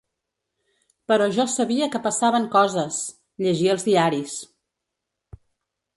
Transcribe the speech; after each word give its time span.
Però 1.11 1.27
jo 1.35 1.45
sabia 1.57 1.89
que 1.95 2.01
passaven 2.07 2.49
coses, 2.57 2.99
llegia 3.45 3.77
els 3.77 3.89
diaris. 3.91 4.37